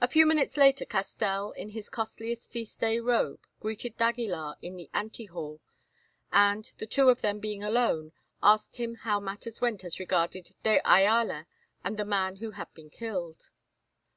A 0.00 0.08
few 0.08 0.26
minutes 0.26 0.56
later 0.56 0.84
Castell, 0.84 1.52
in 1.52 1.68
his 1.68 1.88
costliest 1.88 2.50
feast 2.50 2.80
day 2.80 2.98
robe, 2.98 3.46
greeted 3.60 3.96
d'Aguilar 3.96 4.56
in 4.60 4.74
the 4.74 4.90
ante 4.92 5.26
hall, 5.26 5.60
and, 6.32 6.64
the 6.78 6.86
two 6.88 7.10
of 7.10 7.20
them 7.20 7.38
being 7.38 7.62
alone, 7.62 8.10
asked 8.42 8.78
him 8.78 8.96
how 8.96 9.20
matters 9.20 9.60
went 9.60 9.84
as 9.84 10.00
regarded 10.00 10.50
de 10.64 10.80
Ayala 10.84 11.46
and 11.84 11.96
the 11.96 12.04
man 12.04 12.34
who 12.38 12.50
had 12.58 12.74
been 12.74 12.90
killed. 12.90 13.50